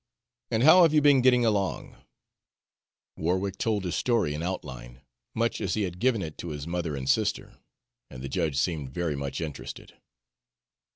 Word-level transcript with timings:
and 0.49 0.63
how 0.63 0.81
have 0.81 0.95
you 0.95 0.99
been 0.99 1.21
getting 1.21 1.45
along?" 1.45 1.95
Warwick 3.17 3.59
told 3.59 3.83
his 3.83 3.93
story 3.95 4.33
in 4.33 4.41
outline, 4.41 5.03
much 5.35 5.61
as 5.61 5.75
he 5.75 5.83
had 5.83 5.99
given 5.99 6.23
it 6.23 6.39
to 6.39 6.49
his 6.49 6.65
mother 6.65 6.95
and 6.95 7.07
sister, 7.07 7.59
and 8.09 8.23
the 8.23 8.27
judge 8.27 8.57
seemed 8.57 8.89
very 8.89 9.15
much 9.15 9.41
interested. 9.41 9.93